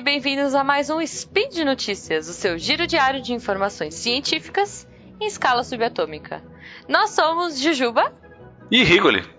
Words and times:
bem-vindos 0.00 0.54
a 0.54 0.64
mais 0.64 0.88
um 0.88 1.04
Speed 1.06 1.58
Notícias, 1.58 2.26
o 2.26 2.32
seu 2.32 2.58
giro 2.58 2.86
diário 2.86 3.20
de 3.20 3.34
informações 3.34 3.94
científicas 3.94 4.88
em 5.20 5.26
escala 5.26 5.62
subatômica. 5.62 6.42
Nós 6.88 7.10
somos 7.10 7.58
Jujuba 7.58 8.12
e 8.70 8.82
Rigoli. 8.82 9.22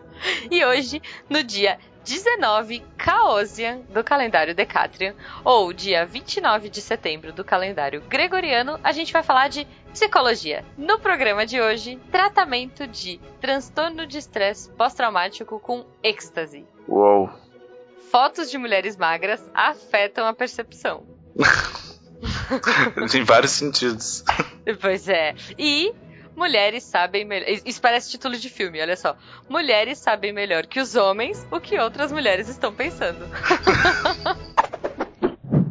E 0.52 0.64
hoje, 0.64 1.02
no 1.28 1.44
dia 1.44 1.80
19 2.04 2.84
Caosian 2.96 3.80
do 3.90 4.04
calendário 4.04 4.54
Decatrian, 4.54 5.16
ou 5.44 5.74
dia 5.74 6.06
29 6.06 6.70
de 6.70 6.80
setembro 6.80 7.34
do 7.34 7.44
calendário 7.44 8.04
Gregoriano, 8.08 8.80
a 8.84 8.92
gente 8.92 9.12
vai 9.12 9.24
falar 9.24 9.48
de 9.48 9.66
psicologia. 9.92 10.64
No 10.78 11.00
programa 11.00 11.44
de 11.44 11.60
hoje, 11.60 12.00
tratamento 12.12 12.86
de 12.86 13.20
transtorno 13.40 14.06
de 14.06 14.20
estresse 14.20 14.70
pós-traumático 14.70 15.60
com 15.60 15.84
êxtase. 16.04 16.68
Uou! 16.88 17.32
Fotos 18.12 18.52
de 18.52 18.58
mulheres 18.58 18.98
magras 18.98 19.42
afetam 19.54 20.28
a 20.28 20.34
percepção. 20.34 21.08
em 23.16 23.24
vários 23.24 23.54
sentidos. 23.54 24.26
Pois 24.82 25.08
é. 25.08 25.34
E 25.58 25.94
mulheres 26.36 26.84
sabem 26.84 27.24
melhor. 27.24 27.48
Isso 27.66 27.82
parece 27.82 28.12
título 28.12 28.36
de 28.36 28.50
filme, 28.50 28.82
olha 28.82 28.98
só. 28.98 29.16
Mulheres 29.48 29.98
sabem 29.98 30.34
melhor 30.34 30.66
que 30.68 30.82
os 30.82 30.96
homens 30.96 31.48
o 31.50 31.62
que 31.62 31.80
outras 31.80 32.12
mulheres 32.12 32.50
estão 32.50 32.74
pensando. 32.74 33.26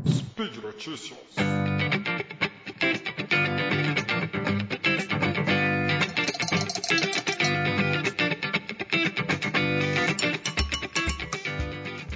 Speed 0.08 0.56
Notícias. 0.62 1.18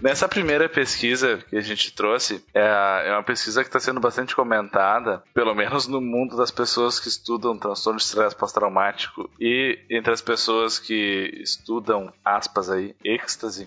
Nessa 0.04 0.28
primeira 0.28 0.68
pesquisa 0.68 1.38
que 1.48 1.56
a 1.56 1.62
gente 1.62 1.90
trouxe, 1.94 2.44
é, 2.52 3.06
é 3.06 3.12
uma 3.12 3.22
pesquisa 3.22 3.62
que 3.62 3.70
está 3.70 3.80
sendo 3.80 4.00
bastante 4.00 4.36
comentada, 4.36 5.22
pelo 5.32 5.54
menos 5.54 5.86
no 5.88 5.98
mundo 5.98 6.36
das 6.36 6.50
pessoas 6.50 7.00
que 7.00 7.08
estudam 7.08 7.56
transtorno 7.56 7.98
de 7.98 8.04
estresse 8.04 8.36
pós-traumático 8.36 9.30
e 9.40 9.78
entre 9.88 10.12
as 10.12 10.20
pessoas 10.20 10.78
que 10.78 11.30
estudam, 11.42 12.12
aspas 12.22 12.68
aí, 12.68 12.94
êxtase. 13.02 13.66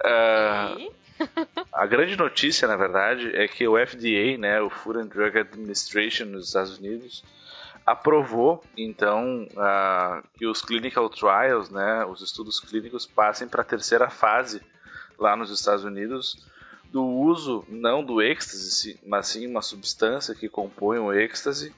Uh, 0.00 0.92
a 1.72 1.86
grande 1.86 2.16
notícia, 2.16 2.66
na 2.66 2.74
verdade, 2.74 3.30
é 3.36 3.46
que 3.46 3.68
o 3.68 3.76
FDA, 3.78 4.36
né, 4.36 4.60
o 4.60 4.70
Food 4.70 4.98
and 4.98 5.06
Drug 5.06 5.38
Administration 5.38 6.24
nos 6.24 6.48
Estados 6.48 6.78
Unidos, 6.78 7.22
aprovou 7.86 8.64
então 8.76 9.46
uh, 9.52 10.20
que 10.36 10.48
os 10.48 10.62
clinical 10.62 11.08
trials, 11.08 11.70
né, 11.70 12.04
os 12.06 12.22
estudos 12.22 12.58
clínicos 12.58 13.06
passem 13.06 13.46
para 13.46 13.62
a 13.62 13.64
terceira 13.64 14.10
fase 14.10 14.60
lá 15.20 15.36
nos 15.36 15.50
Estados 15.50 15.84
Unidos 15.84 16.44
do 16.90 17.04
uso 17.04 17.64
não 17.68 18.02
do 18.02 18.20
êxtase, 18.20 18.98
mas 19.06 19.28
sim 19.28 19.46
uma 19.46 19.62
substância 19.62 20.34
que 20.34 20.48
compõe 20.48 20.98
o 20.98 21.12
êxtase, 21.12 21.72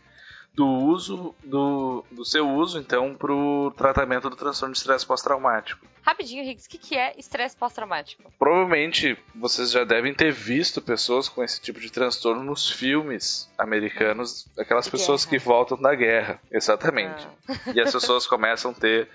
do 0.54 0.66
uso 0.66 1.34
do, 1.42 2.04
do 2.10 2.24
seu 2.26 2.48
uso 2.48 2.78
então 2.78 3.14
para 3.14 3.32
o 3.32 3.70
tratamento 3.70 4.28
do 4.28 4.36
transtorno 4.36 4.72
de 4.72 4.78
estresse 4.78 5.06
pós-traumático. 5.06 5.86
Rapidinho, 6.02 6.44
Riggs, 6.44 6.66
o 6.66 6.70
que, 6.70 6.76
que 6.76 6.96
é 6.96 7.14
estresse 7.16 7.56
pós-traumático? 7.56 8.30
Provavelmente 8.38 9.16
vocês 9.34 9.70
já 9.70 9.84
devem 9.84 10.12
ter 10.12 10.30
visto 10.30 10.82
pessoas 10.82 11.28
com 11.28 11.42
esse 11.42 11.60
tipo 11.60 11.80
de 11.80 11.90
transtorno 11.90 12.42
nos 12.42 12.70
filmes 12.70 13.50
americanos, 13.56 14.46
aquelas 14.58 14.88
pessoas 14.88 15.24
que 15.24 15.38
voltam 15.38 15.80
da 15.80 15.94
guerra, 15.94 16.38
exatamente. 16.50 17.26
Ah. 17.48 17.72
E 17.74 17.80
as 17.80 17.90
pessoas 17.90 18.26
começam 18.26 18.72
a 18.72 18.74
ter 18.74 19.08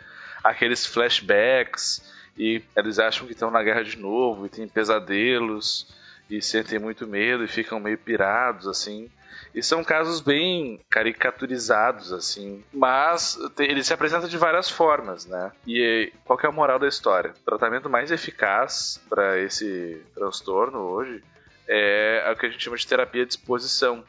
aqueles 0.43 0.85
flashbacks 0.87 2.01
e 2.37 2.61
eles 2.75 2.99
acham 2.99 3.25
que 3.25 3.33
estão 3.33 3.49
na 3.49 3.63
guerra 3.63 3.83
de 3.83 3.97
novo 3.97 4.45
e 4.45 4.49
têm 4.49 4.67
pesadelos 4.67 5.87
e 6.29 6.41
sentem 6.41 6.79
muito 6.79 7.07
medo 7.07 7.43
e 7.43 7.47
ficam 7.47 7.79
meio 7.79 7.97
pirados 7.97 8.67
assim. 8.67 9.09
E 9.53 9.63
são 9.63 9.83
casos 9.83 10.21
bem 10.21 10.79
caricaturizados, 10.89 12.13
assim. 12.13 12.63
Mas 12.71 13.39
ele 13.57 13.83
se 13.83 13.93
apresenta 13.93 14.27
de 14.27 14.37
várias 14.37 14.69
formas, 14.69 15.25
né? 15.25 15.51
E 15.65 16.11
qual 16.25 16.39
é 16.43 16.47
a 16.47 16.51
moral 16.51 16.77
da 16.77 16.87
história? 16.87 17.31
O 17.31 17.45
tratamento 17.45 17.89
mais 17.89 18.11
eficaz 18.11 19.01
para 19.09 19.39
esse 19.39 19.99
transtorno 20.13 20.79
hoje 20.79 21.23
é 21.67 22.31
o 22.31 22.37
que 22.37 22.45
a 22.45 22.49
gente 22.49 22.63
chama 22.63 22.77
de 22.77 22.85
terapia 22.85 23.25
de 23.25 23.33
exposição. 23.33 24.03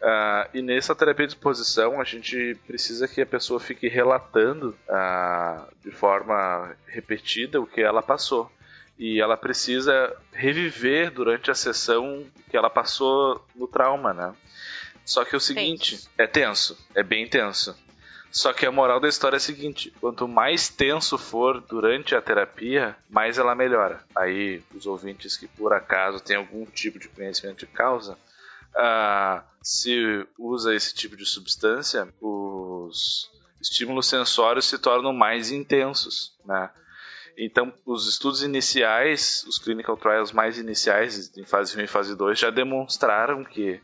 Uh, 0.00 0.48
e 0.54 0.62
nessa 0.62 0.94
terapia 0.94 1.26
de 1.26 1.32
exposição, 1.32 2.00
a 2.00 2.04
gente 2.04 2.56
precisa 2.66 3.08
que 3.08 3.20
a 3.20 3.26
pessoa 3.26 3.58
fique 3.58 3.88
relatando 3.88 4.76
uh, 4.88 5.66
de 5.82 5.90
forma 5.90 6.76
repetida 6.86 7.60
o 7.60 7.66
que 7.66 7.80
ela 7.80 8.02
passou. 8.02 8.50
E 8.96 9.20
ela 9.20 9.36
precisa 9.36 10.16
reviver 10.32 11.10
durante 11.10 11.50
a 11.50 11.54
sessão 11.54 12.26
que 12.48 12.56
ela 12.56 12.70
passou 12.70 13.44
no 13.54 13.66
trauma, 13.66 14.12
né? 14.12 14.34
Só 15.04 15.24
que 15.24 15.34
é 15.34 15.38
o 15.38 15.40
seguinte, 15.40 16.08
é 16.18 16.26
tenso, 16.26 16.76
é 16.94 17.02
bem 17.02 17.26
tenso. 17.26 17.76
Só 18.30 18.52
que 18.52 18.66
a 18.66 18.72
moral 18.72 19.00
da 19.00 19.08
história 19.08 19.36
é 19.36 19.38
a 19.38 19.40
seguinte: 19.40 19.92
quanto 20.00 20.28
mais 20.28 20.68
tenso 20.68 21.16
for 21.16 21.60
durante 21.60 22.14
a 22.14 22.20
terapia, 22.20 22.94
mais 23.08 23.38
ela 23.38 23.54
melhora. 23.54 24.04
Aí, 24.14 24.62
os 24.74 24.86
ouvintes 24.86 25.36
que 25.36 25.48
por 25.48 25.72
acaso 25.72 26.20
têm 26.20 26.36
algum 26.36 26.66
tipo 26.66 26.98
de 26.98 27.08
conhecimento 27.08 27.60
de 27.60 27.66
causa, 27.66 28.18
se 29.62 30.26
usa 30.38 30.74
esse 30.74 30.94
tipo 30.94 31.16
de 31.16 31.26
substância, 31.26 32.08
os 32.20 33.30
estímulos 33.60 34.06
sensórios 34.06 34.68
se 34.68 34.78
tornam 34.78 35.12
mais 35.12 35.50
intensos, 35.50 36.36
né? 36.44 36.70
Então, 37.36 37.72
os 37.86 38.08
estudos 38.08 38.42
iniciais, 38.42 39.44
os 39.46 39.58
clinical 39.58 39.96
trials 39.96 40.32
mais 40.32 40.58
iniciais, 40.58 41.30
em 41.36 41.44
fase 41.44 41.78
1 41.78 41.82
e 41.82 41.86
fase 41.86 42.16
2, 42.16 42.36
já 42.36 42.50
demonstraram 42.50 43.44
que 43.44 43.80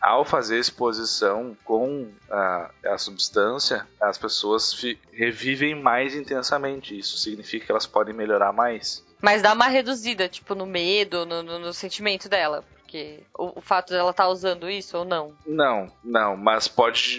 ao 0.00 0.22
fazer 0.22 0.58
exposição 0.58 1.56
com 1.64 2.12
a, 2.30 2.70
a 2.84 2.98
substância, 2.98 3.86
as 3.98 4.18
pessoas 4.18 4.76
revivem 5.10 5.74
mais 5.74 6.14
intensamente. 6.14 6.98
Isso 6.98 7.16
significa 7.16 7.64
que 7.64 7.72
elas 7.72 7.86
podem 7.86 8.14
melhorar 8.14 8.52
mais. 8.52 9.02
Mas 9.22 9.40
dá 9.40 9.54
uma 9.54 9.68
reduzida, 9.68 10.28
tipo, 10.28 10.54
no 10.54 10.66
medo, 10.66 11.24
no, 11.24 11.42
no, 11.42 11.58
no 11.58 11.72
sentimento 11.72 12.28
dela 12.28 12.62
porque 12.94 13.24
o, 13.36 13.58
o 13.58 13.60
fato 13.60 13.90
dela 13.90 14.12
estar 14.12 14.22
tá 14.22 14.28
usando 14.28 14.70
isso 14.70 14.96
ou 14.96 15.04
não? 15.04 15.32
Não, 15.44 15.90
não, 16.04 16.36
mas 16.36 16.68
pode 16.68 17.18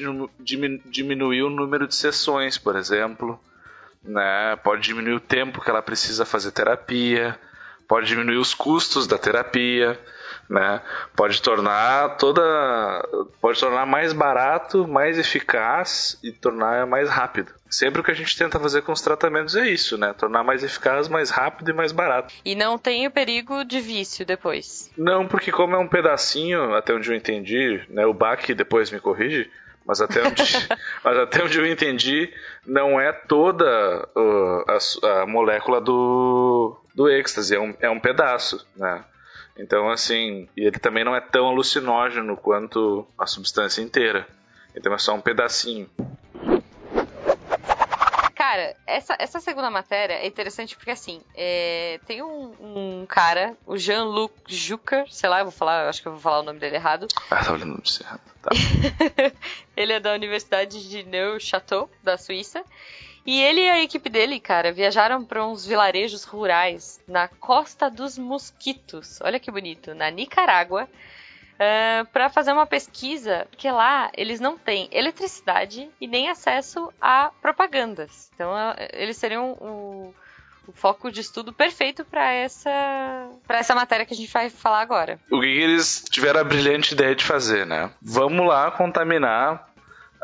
diminuir 0.86 1.44
o 1.44 1.50
número 1.50 1.86
de 1.86 1.96
sessões, 1.96 2.58
por 2.58 2.78
exemplo, 2.78 3.38
né? 4.02 4.56
Pode 4.64 4.84
diminuir 4.84 5.16
o 5.16 5.20
tempo 5.20 5.62
que 5.62 5.70
ela 5.70 5.82
precisa 5.82 6.24
fazer 6.26 6.52
terapia, 6.52 7.38
pode 7.90 8.08
diminuir 8.08 8.38
os 8.38 8.54
custos 8.54 9.06
da 9.06 9.18
terapia 9.18 10.00
né? 10.50 10.82
Pode 11.16 11.42
tornar 11.42 12.18
toda, 12.18 12.42
pode 13.42 13.60
tornar 13.60 13.86
mais 13.86 14.14
barato, 14.14 14.88
mais 14.88 15.18
eficaz 15.18 16.18
e 16.24 16.32
tornar 16.32 16.86
mais 16.86 17.10
rápido. 17.10 17.52
Sempre 17.70 18.02
o 18.02 18.04
que 18.04 18.12
a 18.12 18.16
gente 18.16 18.38
tenta 18.38 18.60
fazer 18.60 18.84
com 18.84 18.92
os 18.92 19.02
tratamentos 19.02 19.56
é 19.56 19.68
isso, 19.68 19.98
né? 19.98 20.14
Tornar 20.14 20.44
mais 20.44 20.64
eficaz, 20.64 21.08
mais 21.08 21.30
rápido 21.30 21.72
e 21.72 21.74
mais 21.74 21.92
barato. 21.92 22.34
E 22.46 22.56
não 22.56 22.78
tem 22.78 23.08
o 23.08 23.12
perigo 23.12 23.66
de 23.66 23.82
vício 23.82 24.26
depois? 24.26 24.92
Não, 24.98 25.28
porque 25.28 25.52
como 25.52 25.76
é 25.76 25.80
um 25.80 25.88
pedacinho, 25.88 26.74
até 26.76 26.94
onde 26.94 27.10
eu 27.10 27.16
entendi, 27.16 27.84
né? 27.90 28.06
O 28.06 28.14
Bach 28.14 28.46
depois 28.56 28.92
me 28.92 29.00
corrige, 29.00 29.50
mas 29.86 30.00
até 30.00 30.26
onde, 30.26 30.44
mas 31.04 31.18
até 31.18 31.44
onde 31.44 31.60
eu 31.60 31.66
entendi, 31.66 32.32
não 32.66 33.00
é 33.00 33.12
toda 33.12 34.08
uh, 34.16 34.66
a, 34.68 35.22
a, 35.22 35.26
molécula 35.26 35.82
do, 35.82 36.78
do 36.94 37.10
êxtase, 37.10 37.56
é 37.56 37.60
um, 37.60 37.76
é 37.80 37.90
um 37.90 38.00
pedaço, 38.00 38.66
né? 38.76 39.04
Então, 39.58 39.90
assim, 39.90 40.50
ele 40.56 40.78
também 40.80 41.04
não 41.04 41.16
é 41.16 41.22
tão 41.22 41.48
alucinógeno 41.48 42.36
quanto 42.36 43.08
a 43.18 43.26
substância 43.26 43.82
inteira. 43.82 44.28
Então 44.76 44.94
é 44.94 44.98
só 44.98 45.14
um 45.14 45.22
pedacinho. 45.22 45.90
Cara, 48.36 48.76
essa, 48.86 49.16
essa 49.18 49.40
segunda 49.40 49.70
matéria 49.70 50.16
é 50.16 50.28
interessante 50.28 50.76
porque, 50.76 50.92
assim, 50.92 51.22
é, 51.34 52.00
tem 52.06 52.22
um, 52.22 52.54
um, 52.60 53.06
cara, 53.08 53.56
o 53.66 53.78
Jean-Luc 53.78 54.34
Jucker, 54.46 55.06
sei 55.10 55.30
lá, 55.30 55.40
eu 55.40 55.46
vou 55.46 55.52
falar, 55.52 55.88
acho 55.88 56.02
que 56.02 56.08
eu 56.08 56.12
vou 56.12 56.22
falar 56.22 56.42
o 56.42 56.44
nome 56.44 56.60
dele 56.60 56.76
errado. 56.76 57.08
Ah, 57.32 57.44
tá 57.44 57.54
olhando 57.54 57.82
de 57.82 58.04
errado. 58.04 58.22
Tá. 58.42 58.52
ele 59.76 59.94
é 59.94 60.00
da 60.00 60.14
Universidade 60.14 60.88
de 60.88 61.04
Neuchâtel, 61.04 61.90
da 62.04 62.18
Suíça. 62.18 62.64
E 63.26 63.42
ele 63.42 63.62
e 63.62 63.70
a 63.70 63.82
equipe 63.82 64.08
dele, 64.08 64.40
cara, 64.40 64.72
viajaram 64.72 65.26
para 65.26 65.44
uns 65.44 65.66
vilarejos 65.66 66.24
rurais 66.24 67.02
na 67.08 67.28
Costa 67.28 67.90
dos 67.90 68.20
Mosquitos. 68.20 69.20
Olha 69.22 69.40
que 69.40 69.50
bonito, 69.50 69.96
na 69.96 70.12
Nicarágua. 70.12 70.84
Uh, 70.84 71.58
ah, 71.58 72.08
para 72.12 72.30
fazer 72.30 72.52
uma 72.52 72.68
pesquisa, 72.68 73.48
porque 73.50 73.72
lá 73.72 74.12
eles 74.14 74.42
não 74.42 74.58
têm 74.58 74.90
eletricidade 74.92 75.90
e 76.02 76.06
nem 76.06 76.30
acesso 76.30 76.92
a 77.02 77.32
propagandas. 77.42 78.30
Então, 78.36 78.52
uh, 78.52 78.76
eles 78.92 79.16
seriam 79.16 79.54
o, 79.54 80.14
o, 80.68 80.74
foco 80.74 81.10
de 81.10 81.22
estudo 81.22 81.54
perfeito 81.54 82.04
para 82.04 82.30
essa 82.30 83.30
para 83.48 83.60
essa 83.60 83.74
matéria 83.74 84.06
que 84.06 84.14
a 84.14 84.18
gente 84.18 84.34
vai 84.34 84.50
falar 84.50 84.82
agora. 84.82 85.18
O 85.32 85.40
que 85.40 85.48
eles 85.48 86.04
tiveram 86.12 86.42
a 86.42 86.44
brilhante 86.44 86.94
ideia 86.94 87.16
de 87.16 87.24
fazer, 87.24 87.66
né? 87.66 87.90
Vamos 88.02 88.46
lá 88.46 88.70
contaminar 88.72 89.74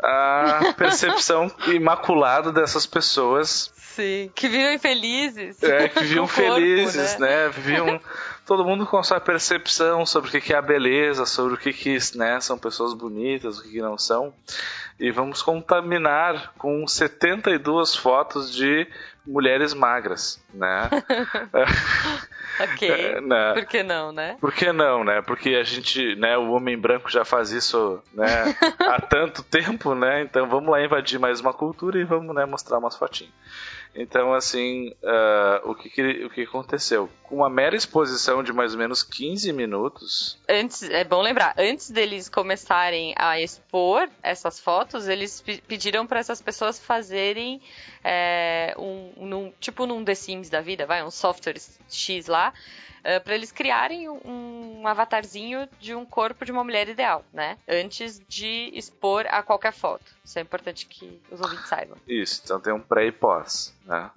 a 0.02 0.74
percepção 0.76 1.50
imaculada 1.68 2.52
dessas 2.52 2.86
pessoas. 2.86 3.72
Sim, 3.76 4.30
que 4.34 4.48
viviam 4.48 4.78
felizes. 4.78 5.62
É, 5.62 5.88
que 5.88 6.00
viviam 6.04 6.26
felizes, 6.26 7.10
corpo, 7.10 7.20
né? 7.20 7.44
né? 7.44 7.48
Viviam 7.50 8.00
todo 8.46 8.64
mundo 8.64 8.86
com 8.86 8.98
a 8.98 9.02
sua 9.02 9.20
percepção 9.20 10.04
sobre 10.04 10.36
o 10.36 10.40
que 10.40 10.52
é 10.52 10.56
a 10.56 10.62
beleza, 10.62 11.26
sobre 11.26 11.54
o 11.54 11.56
que, 11.56 11.72
que 11.72 11.98
né, 12.16 12.40
são 12.40 12.58
pessoas 12.58 12.94
bonitas, 12.94 13.58
o 13.58 13.62
que, 13.62 13.70
que 13.70 13.82
não 13.82 13.96
são. 13.98 14.34
E 14.98 15.10
vamos 15.10 15.42
contaminar 15.42 16.52
com 16.58 16.86
72 16.86 17.94
fotos 17.94 18.52
de 18.52 18.86
mulheres 19.26 19.74
magras, 19.74 20.42
né? 20.52 20.88
ok. 22.60 22.90
É, 22.90 23.20
né? 23.20 23.52
Por 23.54 23.64
que 23.66 23.82
não, 23.82 24.12
né? 24.12 24.36
Por 24.40 24.52
que 24.52 24.72
não, 24.72 25.04
né? 25.04 25.22
Porque 25.22 25.50
a 25.50 25.62
gente, 25.62 26.14
né, 26.16 26.36
o 26.36 26.52
homem 26.52 26.76
branco 26.76 27.10
já 27.10 27.24
faz 27.24 27.50
isso, 27.50 28.02
né, 28.12 28.26
há 28.80 29.00
tanto 29.00 29.42
tempo, 29.42 29.94
né? 29.94 30.22
Então 30.22 30.48
vamos 30.48 30.70
lá 30.70 30.82
invadir 30.82 31.18
mais 31.18 31.40
uma 31.40 31.52
cultura 31.52 31.98
e 31.98 32.04
vamos, 32.04 32.34
né, 32.34 32.44
mostrar 32.44 32.78
umas 32.78 32.96
fotinhas. 32.96 33.32
Então, 33.94 34.32
assim, 34.32 34.88
uh, 35.02 35.70
o, 35.70 35.74
que, 35.74 35.90
que, 35.90 36.24
o 36.24 36.30
que 36.30 36.42
aconteceu? 36.42 37.10
Com 37.24 37.36
uma 37.36 37.50
mera 37.50 37.76
exposição 37.76 38.42
de 38.42 38.52
mais 38.52 38.72
ou 38.72 38.78
menos 38.78 39.02
15 39.02 39.52
minutos. 39.52 40.38
Antes, 40.48 40.82
é 40.82 41.04
bom 41.04 41.20
lembrar, 41.20 41.54
antes 41.58 41.90
deles 41.90 42.28
começarem 42.28 43.14
a 43.18 43.38
expor 43.38 44.08
essas 44.22 44.58
fotos, 44.58 45.08
eles 45.08 45.44
pediram 45.68 46.06
para 46.06 46.20
essas 46.20 46.40
pessoas 46.40 46.78
fazerem 46.78 47.60
é, 48.02 48.74
um, 48.78 49.26
num, 49.26 49.52
tipo 49.60 49.84
num 49.84 50.02
The 50.04 50.14
Sims 50.14 50.48
da 50.48 50.62
vida, 50.62 50.86
vai, 50.86 51.04
um 51.04 51.10
software 51.10 51.60
X 51.90 52.26
lá, 52.26 52.52
eh, 53.04 53.18
para 53.18 53.34
eles 53.34 53.50
criarem 53.50 54.08
um, 54.08 54.80
um, 54.80 54.86
avatarzinho 54.86 55.68
de 55.80 55.94
um 55.94 56.04
corpo 56.04 56.44
de 56.44 56.52
uma 56.52 56.64
mulher 56.64 56.88
ideal, 56.88 57.24
né? 57.32 57.58
Antes 57.68 58.20
de 58.28 58.70
expor 58.74 59.26
a 59.28 59.42
qualquer 59.42 59.72
foto. 59.72 60.04
Isso 60.24 60.38
é 60.38 60.42
importante 60.42 60.86
que 60.86 61.20
os 61.30 61.40
ouvintes 61.40 61.68
saibam. 61.68 61.96
Isso, 62.06 62.42
então 62.44 62.60
tem 62.60 62.72
um 62.72 62.80
pré 62.80 63.06
e 63.06 63.12
pós, 63.12 63.74
né? 63.84 64.10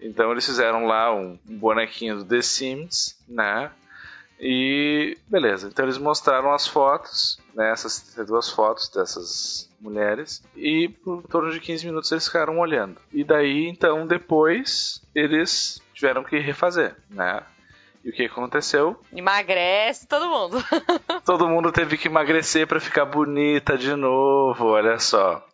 Então 0.00 0.30
eles 0.32 0.44
fizeram 0.44 0.84
lá 0.86 1.14
um 1.14 1.38
bonequinho 1.44 2.18
do 2.18 2.24
The 2.24 2.42
Sims, 2.42 3.18
né? 3.28 3.70
E 4.38 5.16
beleza, 5.28 5.68
então 5.68 5.84
eles 5.84 5.96
mostraram 5.96 6.52
as 6.52 6.66
fotos, 6.66 7.38
né, 7.54 7.70
essas 7.70 8.14
duas 8.26 8.50
fotos 8.50 8.88
dessas 8.88 9.70
mulheres, 9.80 10.42
e 10.56 10.88
por 10.88 11.22
torno 11.22 11.52
de 11.52 11.60
15 11.60 11.86
minutos 11.86 12.10
eles 12.10 12.26
ficaram 12.26 12.58
olhando. 12.58 13.00
E 13.12 13.22
daí, 13.22 13.68
então, 13.68 14.06
depois 14.06 15.00
eles 15.14 15.80
tiveram 15.94 16.24
que 16.24 16.38
refazer, 16.38 16.96
né? 17.08 17.42
E 18.04 18.10
o 18.10 18.12
que 18.12 18.26
aconteceu? 18.26 19.00
Emagrece 19.14 20.06
todo 20.06 20.28
mundo. 20.28 20.62
todo 21.24 21.48
mundo 21.48 21.72
teve 21.72 21.96
que 21.96 22.08
emagrecer 22.08 22.66
para 22.66 22.78
ficar 22.78 23.06
bonita 23.06 23.78
de 23.78 23.94
novo, 23.94 24.66
olha 24.66 24.98
só, 24.98 25.44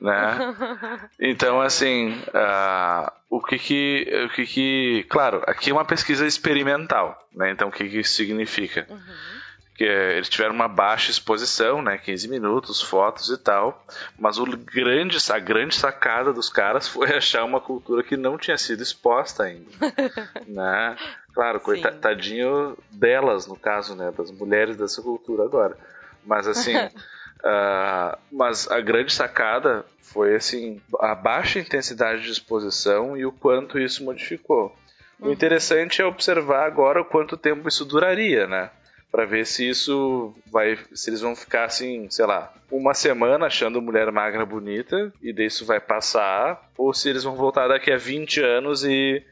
né? 0.00 0.36
Então 1.20 1.60
assim, 1.60 2.10
uh, 2.10 3.10
o 3.30 3.40
que 3.40 3.56
que, 3.58 4.26
o 4.26 4.28
que 4.30 4.46
que, 4.46 5.06
claro, 5.08 5.42
aqui 5.46 5.70
é 5.70 5.72
uma 5.72 5.84
pesquisa 5.84 6.26
experimental, 6.26 7.16
né? 7.32 7.52
Então 7.52 7.68
o 7.68 7.72
que 7.72 7.88
que 7.88 8.00
isso 8.00 8.14
significa? 8.14 8.84
Uhum 8.90 9.41
que 9.82 9.88
eles 9.88 10.28
tiveram 10.28 10.54
uma 10.54 10.68
baixa 10.68 11.10
exposição, 11.10 11.82
né, 11.82 11.98
15 11.98 12.28
minutos, 12.28 12.80
fotos 12.80 13.30
e 13.30 13.36
tal, 13.36 13.84
mas 14.16 14.38
o 14.38 14.44
grande, 14.44 15.18
a 15.28 15.38
grande 15.40 15.74
sacada 15.74 16.32
dos 16.32 16.48
caras 16.48 16.86
foi 16.88 17.12
achar 17.12 17.42
uma 17.42 17.60
cultura 17.60 18.04
que 18.04 18.16
não 18.16 18.38
tinha 18.38 18.56
sido 18.56 18.80
exposta 18.80 19.42
ainda, 19.42 19.68
né? 20.46 20.96
Claro, 21.34 21.58
coitadinho 21.58 22.78
delas, 22.92 23.48
no 23.48 23.56
caso, 23.56 23.96
né? 23.96 24.12
Das 24.16 24.30
mulheres 24.30 24.76
dessa 24.76 25.02
cultura 25.02 25.42
agora. 25.42 25.76
Mas 26.24 26.46
assim. 26.46 26.76
uh, 26.76 28.18
mas 28.30 28.70
a 28.70 28.80
grande 28.80 29.12
sacada 29.12 29.84
foi 30.00 30.36
assim 30.36 30.80
a 31.00 31.14
baixa 31.14 31.58
intensidade 31.58 32.22
de 32.22 32.30
exposição 32.30 33.16
e 33.16 33.26
o 33.26 33.32
quanto 33.32 33.80
isso 33.80 34.04
modificou. 34.04 34.76
Uhum. 35.18 35.30
O 35.30 35.32
interessante 35.32 36.00
é 36.00 36.04
observar 36.04 36.66
agora 36.66 37.00
o 37.00 37.04
quanto 37.04 37.36
tempo 37.36 37.66
isso 37.66 37.84
duraria, 37.84 38.46
né? 38.46 38.70
Para 39.12 39.26
ver 39.26 39.46
se 39.46 39.68
isso 39.68 40.34
vai. 40.50 40.78
Se 40.94 41.10
eles 41.10 41.20
vão 41.20 41.36
ficar 41.36 41.66
assim, 41.66 42.08
sei 42.10 42.24
lá, 42.24 42.52
uma 42.70 42.94
semana 42.94 43.46
achando 43.46 43.82
mulher 43.82 44.10
magra 44.10 44.46
bonita 44.46 45.12
e 45.22 45.32
disso 45.32 45.66
vai 45.66 45.78
passar, 45.78 46.70
ou 46.78 46.94
se 46.94 47.10
eles 47.10 47.22
vão 47.22 47.36
voltar 47.36 47.68
daqui 47.68 47.92
a 47.92 47.98
20 47.98 48.40
anos 48.40 48.82
e 48.84 49.22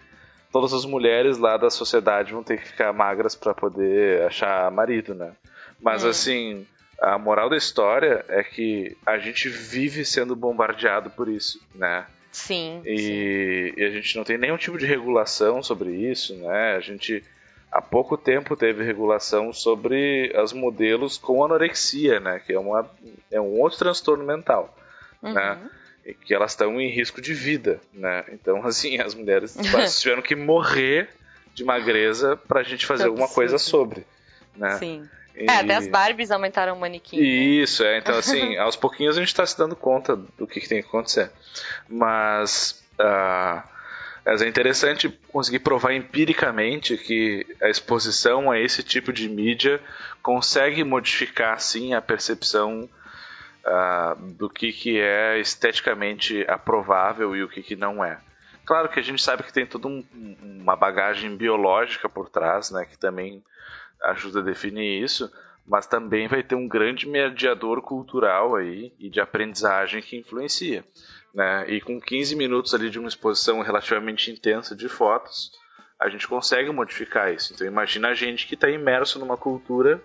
todas 0.53 0.75
as 0.75 0.85
mulheres 0.85 1.39
lá 1.39 1.57
da 1.57 1.71
sociedade 1.71 2.33
vão 2.33 2.43
ter 2.43 2.59
que 2.59 2.69
ficar 2.69 2.93
magras 2.93 3.35
para 3.35 3.55
poder 3.55 4.23
achar 4.23 4.71
marido, 4.71 5.15
né? 5.15 5.33
Mas 5.81 6.05
é. 6.05 6.09
assim, 6.09 6.67
a 7.01 7.19
moral 7.19 7.49
da 7.49 7.57
história 7.57 8.25
é 8.29 8.43
que 8.43 8.97
a 9.07 9.19
gente 9.19 9.49
vive 9.49 10.05
sendo 10.05 10.37
bombardeado 10.37 11.11
por 11.11 11.29
isso, 11.29 11.61
né? 11.75 12.05
Sim. 12.31 12.83
E, 12.85 12.99
sim. 12.99 13.81
e, 13.81 13.85
a 13.85 13.91
gente 13.91 14.17
não 14.17 14.25
tem 14.25 14.39
nenhum 14.39 14.57
tipo 14.57 14.79
de 14.79 14.87
regulação 14.87 15.63
sobre 15.63 15.91
isso, 15.91 16.35
né? 16.37 16.77
A 16.77 16.81
gente 16.81 17.25
há 17.71 17.81
pouco 17.81 18.17
tempo 18.17 18.57
teve 18.57 18.85
regulação 18.85 19.53
sobre 19.53 20.33
as 20.37 20.53
modelos 20.53 21.17
com 21.17 21.45
anorexia, 21.45 22.19
né? 22.19 22.41
Que 22.45 22.53
é, 22.53 22.59
uma, 22.59 22.91
é 23.31 23.41
um 23.41 23.61
outro 23.61 23.79
transtorno 23.79 24.25
mental, 24.25 24.77
né? 25.23 25.31
uhum. 25.31 25.35
né? 25.35 25.71
que 26.25 26.35
elas 26.35 26.53
estão 26.53 26.81
em 26.81 26.89
risco 26.89 27.21
de 27.21 27.35
vida, 27.35 27.81
né? 27.93 28.25
Então, 28.33 28.65
assim, 28.67 29.01
as 29.01 29.15
mulheres 29.15 29.57
tiveram 30.01 30.23
que 30.23 30.35
morrer 30.35 31.09
de 31.55 31.65
magreza 31.65 32.37
pra 32.37 32.63
gente 32.63 32.87
fazer 32.87 33.07
alguma 33.07 33.29
coisa 33.29 33.59
sobre, 33.59 34.07
né? 34.57 34.77
Sim. 34.79 35.09
E... 35.35 35.49
É, 35.49 35.57
até 35.59 35.77
as 35.77 35.87
Barbies 35.87 36.31
aumentaram 36.31 36.77
o 36.77 36.81
manequim. 36.81 37.17
Né? 37.17 37.23
Isso, 37.23 37.85
é. 37.85 37.99
Então, 37.99 38.17
assim, 38.17 38.57
aos 38.59 38.77
pouquinhos 38.77 39.17
a 39.17 39.21
gente 39.21 39.35
tá 39.35 39.47
se 39.47 39.57
dando 39.57 39.77
conta 39.77 40.17
do 40.17 40.47
que, 40.47 40.61
que 40.61 40.69
tem 40.69 40.83
que 40.83 40.89
acontecer. 40.89 41.31
Mas... 41.89 42.83
Uh, 42.99 43.63
é 44.25 44.49
interessante 44.49 45.09
conseguir 45.29 45.61
provar 45.61 45.93
empiricamente 45.93 46.97
que 46.97 47.47
a 47.63 47.69
exposição 47.69 48.51
a 48.51 48.59
esse 48.59 48.83
tipo 48.83 49.13
de 49.13 49.29
mídia 49.29 49.81
consegue 50.23 50.85
modificar, 50.85 51.61
sim, 51.61 51.95
a 51.95 52.03
percepção 52.03 52.89
uh, 53.65 54.33
do 54.33 54.49
que, 54.51 54.73
que 54.73 55.01
é 55.01 55.39
esteticamente 55.39 56.45
aprovável 56.49 57.35
e 57.35 57.43
o 57.43 57.49
que, 57.49 57.63
que 57.63 57.77
não 57.77 58.05
é. 58.05 58.19
Claro 58.65 58.89
que 58.89 59.01
a 59.01 59.03
gente 59.03 59.23
sabe 59.23 59.43
que 59.43 59.53
tem 59.53 59.67
toda 59.67 59.89
um, 59.89 60.05
uma 60.15 60.77
bagagem 60.77 61.35
biológica 61.37 62.09
por 62.09 62.29
trás, 62.29 62.71
né, 62.71 62.85
que 62.85 62.99
também 62.99 63.43
ajuda 64.03 64.41
a 64.41 64.45
definir 64.45 65.03
isso, 65.03 65.31
mas 65.67 65.87
também 65.87 66.29
vai 66.29 66.43
ter 66.43 66.55
um 66.55 66.69
grande 66.69 67.09
mediador 67.09 67.81
cultural 67.83 68.57
aí 68.57 68.93
e 68.99 69.09
de 69.09 69.21
aprendizagem 69.21 70.03
que 70.03 70.17
influencia. 70.17 70.85
Né? 71.35 71.65
E 71.69 71.81
com 71.81 72.01
15 72.01 72.35
minutos 72.35 72.75
ali 72.75 72.91
de 72.91 72.99
uma 72.99 73.09
exposição 73.09 73.61
relativamente 73.63 74.31
intensa 74.31 74.75
de 74.75 74.89
fotos, 74.89 75.53
a 75.99 76.09
gente 76.09 76.27
consegue 76.27 76.71
modificar 76.71 77.33
isso. 77.33 77.53
Então 77.53 77.67
imagina 77.67 78.09
a 78.09 78.15
gente 78.15 78.47
que 78.47 78.55
está 78.55 78.69
imerso 78.69 79.19
numa 79.19 79.37
cultura 79.37 80.03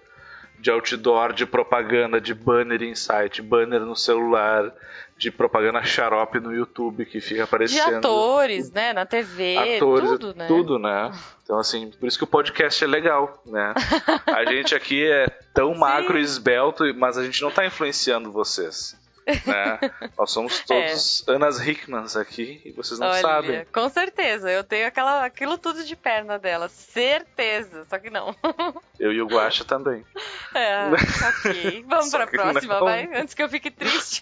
de 0.59 0.71
outdoor, 0.71 1.33
de 1.33 1.45
propaganda, 1.45 2.19
de 2.19 2.33
banner 2.33 2.81
em 2.81 2.95
site, 2.95 3.41
banner 3.41 3.81
no 3.81 3.95
celular, 3.95 4.74
de 5.17 5.31
propaganda 5.31 5.83
xarope 5.83 6.39
no 6.39 6.53
YouTube 6.53 7.05
que 7.05 7.21
fica 7.21 7.43
aparecendo. 7.43 7.89
De 7.89 7.95
atores, 7.95 8.71
né? 8.71 8.91
Na 8.93 9.05
TV, 9.05 9.75
atores, 9.75 10.09
tudo, 10.09 10.35
né? 10.35 10.47
Tudo, 10.47 10.79
né? 10.79 11.12
Então, 11.43 11.57
assim, 11.59 11.91
por 11.91 12.07
isso 12.07 12.17
que 12.17 12.24
o 12.24 12.27
podcast 12.27 12.83
é 12.83 12.88
legal, 12.88 13.41
né? 13.45 13.74
A 14.25 14.43
gente 14.51 14.75
aqui 14.75 15.05
é 15.05 15.27
tão 15.53 15.74
Sim. 15.74 15.79
magro 15.79 16.17
e 16.17 16.21
esbelto, 16.21 16.83
mas 16.95 17.17
a 17.17 17.24
gente 17.24 17.41
não 17.41 17.50
está 17.50 17.65
influenciando 17.65 18.31
vocês. 18.31 18.95
Né? 19.25 19.79
Nós 20.17 20.32
somos 20.32 20.60
todos 20.65 21.24
é. 21.27 21.32
Anas 21.32 21.60
Hickmans 21.65 22.15
aqui 22.15 22.62
e 22.63 22.72
vocês 22.72 23.00
não 23.00 23.08
Olha, 23.08 23.22
sabem. 23.22 23.65
Com 23.74 23.89
certeza, 23.89 24.51
eu 24.51 24.63
tenho 24.63 24.88
aquela, 24.88 25.25
aquilo 25.25 25.58
tudo 25.58 25.84
de 25.84 25.96
perna 25.96 26.38
dela, 26.38 26.70
certeza, 26.70 27.86
só 27.89 27.98
que 27.98 28.10
não. 28.10 28.36
Eu 29.00 29.12
e 29.12 29.22
o 29.22 29.27
Guacha 29.27 29.65
também. 29.65 30.05
É, 30.53 30.88
ok. 30.89 31.86
Vamos 31.88 32.10
pra 32.10 32.27
próxima, 32.27 32.75
não. 32.75 32.86
vai, 32.86 33.10
antes 33.13 33.34
que 33.34 33.44
eu 33.44 33.50
fique 33.50 33.70
triste. 33.70 34.22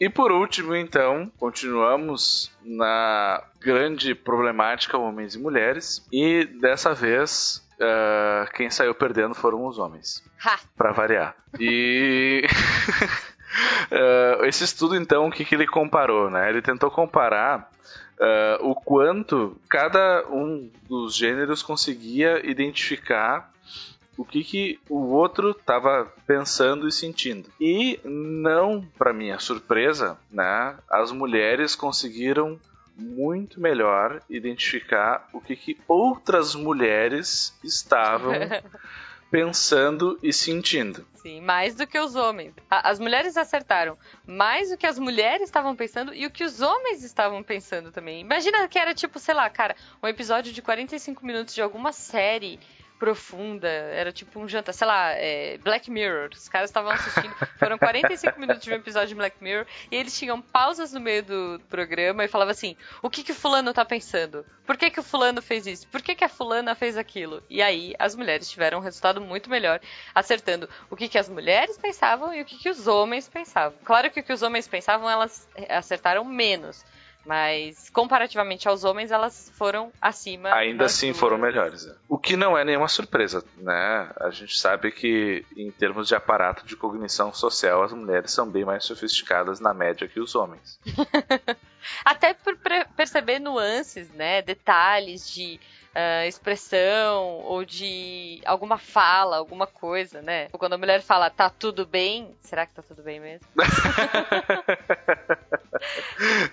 E 0.00 0.08
por 0.08 0.32
último, 0.32 0.74
então, 0.74 1.30
continuamos 1.38 2.50
na 2.62 3.44
grande 3.60 4.14
problemática 4.14 4.96
homens 4.96 5.34
e 5.34 5.38
mulheres. 5.38 6.04
E 6.10 6.44
dessa 6.44 6.94
vez 6.94 7.62
uh, 7.80 8.52
quem 8.52 8.70
saiu 8.70 8.94
perdendo 8.94 9.34
foram 9.34 9.66
os 9.66 9.78
homens. 9.78 10.22
Para 10.76 10.92
variar. 10.92 11.34
E. 11.58 12.44
uh, 13.90 14.44
esse 14.46 14.64
estudo, 14.64 14.94
então, 14.94 15.26
o 15.26 15.30
que, 15.30 15.44
que 15.44 15.54
ele 15.54 15.66
comparou? 15.66 16.30
Né? 16.30 16.48
Ele 16.48 16.62
tentou 16.62 16.90
comparar 16.90 17.70
uh, 18.20 18.68
o 18.68 18.74
quanto 18.74 19.56
cada 19.68 20.26
um 20.28 20.70
dos 20.88 21.16
gêneros 21.16 21.62
conseguia 21.62 22.46
identificar 22.48 23.50
o 24.16 24.24
que, 24.24 24.44
que 24.44 24.78
o 24.88 25.14
outro 25.14 25.52
estava 25.52 26.06
pensando 26.26 26.86
e 26.86 26.92
sentindo. 26.92 27.48
E 27.58 27.98
não, 28.04 28.86
para 28.98 29.14
minha 29.14 29.38
surpresa, 29.38 30.18
né, 30.30 30.76
as 30.90 31.10
mulheres 31.10 31.74
conseguiram 31.74 32.60
muito 33.00 33.60
melhor 33.60 34.22
identificar 34.28 35.28
o 35.32 35.40
que, 35.40 35.56
que 35.56 35.78
outras 35.88 36.54
mulheres 36.54 37.58
estavam 37.64 38.32
pensando 39.30 40.18
e 40.22 40.32
sentindo. 40.32 41.06
Sim, 41.16 41.40
mais 41.40 41.74
do 41.74 41.86
que 41.86 41.98
os 41.98 42.16
homens. 42.16 42.54
As 42.68 42.98
mulheres 42.98 43.36
acertaram 43.36 43.96
mais 44.26 44.70
do 44.70 44.76
que 44.76 44.86
as 44.86 44.98
mulheres 44.98 45.44
estavam 45.44 45.76
pensando 45.76 46.14
e 46.14 46.26
o 46.26 46.30
que 46.30 46.42
os 46.42 46.60
homens 46.60 47.04
estavam 47.04 47.42
pensando 47.42 47.92
também. 47.92 48.20
Imagina 48.20 48.66
que 48.68 48.78
era 48.78 48.94
tipo, 48.94 49.18
sei 49.18 49.34
lá, 49.34 49.48
cara, 49.48 49.76
um 50.02 50.08
episódio 50.08 50.52
de 50.52 50.62
45 50.62 51.24
minutos 51.24 51.54
de 51.54 51.62
alguma 51.62 51.92
série 51.92 52.58
profunda, 53.00 53.66
era 53.66 54.12
tipo 54.12 54.38
um 54.38 54.46
jantar, 54.46 54.74
sei 54.74 54.86
lá, 54.86 55.12
é, 55.12 55.56
Black 55.64 55.90
Mirror. 55.90 56.28
Os 56.34 56.50
caras 56.50 56.68
estavam 56.68 56.92
assistindo, 56.92 57.34
foram 57.58 57.78
45 57.78 58.38
minutos 58.38 58.62
de 58.62 58.70
um 58.70 58.74
episódio 58.74 59.08
de 59.08 59.14
Black 59.14 59.42
Mirror 59.42 59.66
e 59.90 59.96
eles 59.96 60.16
tinham 60.16 60.40
pausas 60.40 60.92
no 60.92 61.00
meio 61.00 61.22
do 61.22 61.60
programa 61.70 62.22
e 62.22 62.28
falavam 62.28 62.52
assim: 62.52 62.76
o 63.02 63.08
que 63.08 63.24
que 63.24 63.32
o 63.32 63.34
fulano 63.34 63.72
tá 63.72 63.86
pensando? 63.86 64.44
Por 64.66 64.76
que 64.76 64.90
que 64.90 65.00
o 65.00 65.02
fulano 65.02 65.40
fez 65.40 65.66
isso? 65.66 65.88
Por 65.88 66.02
que 66.02 66.14
que 66.14 66.24
a 66.24 66.28
fulana 66.28 66.74
fez 66.74 66.98
aquilo? 66.98 67.42
E 67.48 67.62
aí 67.62 67.94
as 67.98 68.14
mulheres 68.14 68.50
tiveram 68.50 68.78
um 68.78 68.82
resultado 68.82 69.18
muito 69.18 69.48
melhor, 69.48 69.80
acertando 70.14 70.68
o 70.90 70.94
que 70.94 71.08
que 71.08 71.18
as 71.18 71.28
mulheres 71.28 71.78
pensavam 71.78 72.34
e 72.34 72.42
o 72.42 72.44
que 72.44 72.58
que 72.58 72.68
os 72.68 72.86
homens 72.86 73.30
pensavam. 73.30 73.78
Claro 73.82 74.10
que 74.10 74.20
o 74.20 74.22
que 74.22 74.32
os 74.32 74.42
homens 74.42 74.68
pensavam, 74.68 75.08
elas 75.08 75.48
acertaram 75.70 76.22
menos. 76.22 76.84
Mas, 77.24 77.90
comparativamente 77.90 78.68
aos 78.68 78.84
homens, 78.84 79.10
elas 79.10 79.50
foram 79.54 79.92
acima. 80.00 80.52
Ainda 80.54 80.86
assim 80.86 81.08
duas. 81.08 81.18
foram 81.18 81.38
melhores. 81.38 81.86
É. 81.86 81.94
O 82.08 82.18
que 82.18 82.36
não 82.36 82.56
é 82.56 82.64
nenhuma 82.64 82.88
surpresa, 82.88 83.44
né? 83.56 84.10
A 84.18 84.30
gente 84.30 84.58
sabe 84.58 84.90
que, 84.90 85.44
em 85.56 85.70
termos 85.70 86.08
de 86.08 86.14
aparato 86.14 86.64
de 86.64 86.76
cognição 86.76 87.32
social, 87.32 87.82
as 87.82 87.92
mulheres 87.92 88.32
são 88.32 88.48
bem 88.48 88.64
mais 88.64 88.84
sofisticadas 88.84 89.60
na 89.60 89.74
média 89.74 90.08
que 90.08 90.20
os 90.20 90.34
homens. 90.34 90.80
Até 92.04 92.34
por 92.34 92.56
perceber 92.96 93.38
nuances, 93.38 94.10
né? 94.12 94.42
Detalhes 94.42 95.30
de 95.30 95.60
uh, 95.94 96.26
expressão 96.26 97.40
ou 97.44 97.64
de 97.64 98.40
alguma 98.44 98.78
fala, 98.78 99.36
alguma 99.36 99.66
coisa, 99.66 100.22
né? 100.22 100.48
Quando 100.52 100.74
a 100.74 100.78
mulher 100.78 101.02
fala 101.02 101.30
tá 101.30 101.50
tudo 101.50 101.86
bem, 101.86 102.34
será 102.42 102.66
que 102.66 102.74
tá 102.74 102.82
tudo 102.82 103.02
bem 103.02 103.20
mesmo? 103.20 103.46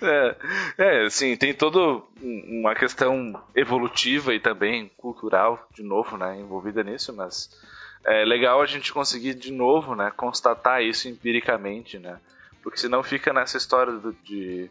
é, 0.02 0.36
é, 0.78 1.10
sim, 1.10 1.36
tem 1.36 1.54
toda 1.54 2.02
uma 2.22 2.74
questão 2.76 3.42
evolutiva 3.56 4.34
e 4.34 4.40
também 4.40 4.90
cultural, 4.98 5.68
de 5.74 5.84
novo, 5.84 6.18
né, 6.18 6.40
envolvida 6.40 6.84
nisso, 6.84 7.14
mas 7.16 7.50
é 8.06 8.24
legal 8.24 8.62
a 8.62 8.66
gente 8.66 8.94
conseguir 8.94 9.34
de 9.34 9.52
novo, 9.52 9.96
né, 9.96 10.12
constatar 10.16 10.82
isso 10.82 11.08
empiricamente, 11.08 12.00
né? 12.00 12.20
Porque 12.64 12.80
senão 12.80 13.04
fica 13.04 13.32
nessa 13.32 13.58
história 13.58 13.94
do, 13.94 14.14
de 14.24 14.70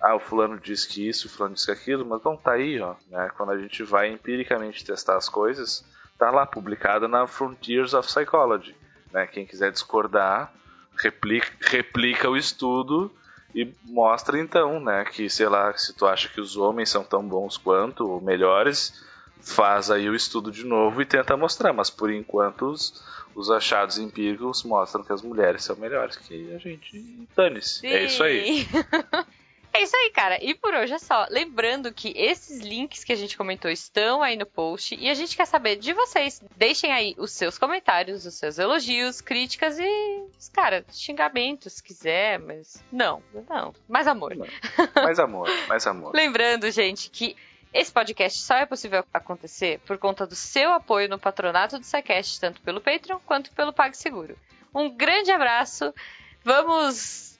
ah, 0.00 0.14
o 0.14 0.20
fulano 0.20 0.58
diz 0.58 0.84
que 0.84 1.08
isso, 1.08 1.26
o 1.26 1.30
fulano 1.30 1.54
diz 1.54 1.64
que 1.64 1.72
aquilo, 1.72 2.04
mas 2.04 2.22
não 2.22 2.36
tá 2.36 2.52
aí, 2.52 2.80
ó, 2.80 2.94
né? 3.10 3.30
Quando 3.36 3.52
a 3.52 3.58
gente 3.58 3.82
vai 3.82 4.08
empiricamente 4.10 4.84
testar 4.84 5.16
as 5.16 5.28
coisas, 5.28 5.84
tá 6.18 6.30
lá 6.30 6.46
publicada 6.46 7.08
na 7.08 7.26
Frontiers 7.26 7.94
of 7.94 8.06
Psychology, 8.08 8.76
né? 9.12 9.26
Quem 9.26 9.46
quiser 9.46 9.72
discordar, 9.72 10.52
replica, 10.96 11.50
replica 11.60 12.28
o 12.28 12.36
estudo 12.36 13.10
e 13.54 13.72
mostra 13.84 14.38
então, 14.38 14.78
né, 14.80 15.04
que 15.04 15.28
sei 15.28 15.48
lá, 15.48 15.76
se 15.76 15.94
tu 15.94 16.06
acha 16.06 16.28
que 16.28 16.40
os 16.40 16.56
homens 16.56 16.90
são 16.90 17.02
tão 17.02 17.26
bons 17.26 17.56
quanto 17.56 18.08
ou 18.08 18.20
melhores, 18.20 19.02
faz 19.40 19.90
aí 19.90 20.08
o 20.08 20.14
estudo 20.14 20.50
de 20.50 20.64
novo 20.64 21.00
e 21.00 21.06
tenta 21.06 21.36
mostrar, 21.36 21.72
mas 21.72 21.90
por 21.90 22.12
enquanto 22.12 22.66
os, 22.66 23.02
os 23.34 23.50
achados 23.50 23.98
empíricos 23.98 24.62
mostram 24.64 25.02
que 25.02 25.12
as 25.12 25.22
mulheres 25.22 25.64
são 25.64 25.76
melhores 25.76 26.16
que 26.16 26.52
a 26.54 26.58
gente. 26.58 27.26
Dane-se. 27.34 27.86
É 27.86 28.04
isso 28.04 28.22
aí. 28.22 28.66
É 29.72 29.82
isso 29.82 29.96
aí, 29.96 30.10
cara. 30.10 30.42
E 30.42 30.54
por 30.54 30.74
hoje 30.74 30.94
é 30.94 30.98
só. 30.98 31.26
Lembrando 31.30 31.92
que 31.92 32.12
esses 32.16 32.60
links 32.60 33.04
que 33.04 33.12
a 33.12 33.16
gente 33.16 33.36
comentou 33.36 33.70
estão 33.70 34.22
aí 34.22 34.36
no 34.36 34.46
post 34.46 34.96
e 34.98 35.08
a 35.08 35.14
gente 35.14 35.36
quer 35.36 35.46
saber 35.46 35.76
de 35.76 35.92
vocês. 35.92 36.42
Deixem 36.56 36.92
aí 36.92 37.14
os 37.18 37.32
seus 37.32 37.58
comentários, 37.58 38.26
os 38.26 38.34
seus 38.34 38.58
elogios, 38.58 39.20
críticas 39.20 39.78
e, 39.78 40.26
cara, 40.52 40.84
xingamentos 40.90 41.74
se 41.74 41.82
quiser, 41.82 42.38
mas 42.38 42.82
não, 42.90 43.22
não. 43.48 43.74
Mais 43.88 44.06
amor. 44.06 44.34
Não. 44.34 44.46
Mais 45.02 45.18
amor, 45.18 45.48
mais 45.68 45.86
amor. 45.86 46.12
Lembrando, 46.14 46.70
gente, 46.70 47.10
que 47.10 47.36
esse 47.72 47.92
podcast 47.92 48.40
só 48.40 48.56
é 48.56 48.66
possível 48.66 49.04
acontecer 49.12 49.80
por 49.86 49.98
conta 49.98 50.26
do 50.26 50.34
seu 50.34 50.72
apoio 50.72 51.08
no 51.08 51.18
patronato 51.18 51.78
do 51.78 51.84
SciCast, 51.84 52.40
tanto 52.40 52.60
pelo 52.62 52.80
Patreon 52.80 53.18
quanto 53.24 53.52
pelo 53.52 53.72
PagSeguro. 53.72 54.36
Um 54.74 54.90
grande 54.90 55.30
abraço. 55.30 55.94
Vamos 56.42 57.37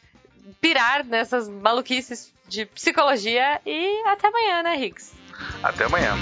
pirar 0.61 1.05
nessas 1.05 1.49
maluquices 1.49 2.33
de 2.49 2.64
psicologia 2.67 3.61
e 3.67 4.02
até 4.07 4.28
amanhã, 4.28 4.62
né, 4.62 4.76
Riggs? 4.76 5.12
Até 5.62 5.85
amanhã. 5.85 6.14